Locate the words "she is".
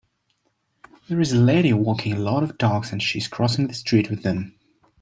3.03-3.27